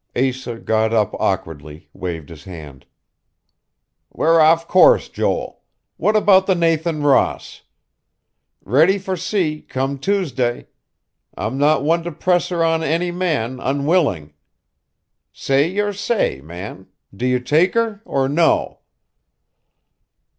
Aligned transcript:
Asa 0.15 0.57
got 0.57 0.93
up 0.95 1.13
awkwardly, 1.19 1.87
waved 1.93 2.29
his 2.29 2.45
hand. 2.45 2.87
"We're 4.11 4.39
off 4.41 4.65
the 4.67 4.71
course, 4.71 5.07
Joel. 5.07 5.61
What 5.97 6.15
about 6.15 6.47
the 6.47 6.55
Nathan 6.55 7.03
Ross? 7.03 7.61
Ready 8.65 8.97
for 8.97 9.15
sea, 9.15 9.61
come 9.61 9.99
Tuesday. 9.99 10.65
I'm 11.37 11.59
not 11.59 11.83
one 11.83 12.01
to 12.01 12.11
press 12.11 12.49
her 12.49 12.63
on 12.63 12.81
any 12.81 13.11
man, 13.11 13.59
unwilling. 13.59 14.33
Say 15.31 15.67
your 15.69 15.93
say, 15.93 16.41
man. 16.43 16.87
Do 17.15 17.27
you 17.27 17.39
take 17.39 17.75
her? 17.75 18.01
Or 18.03 18.27
no?" 18.27 18.79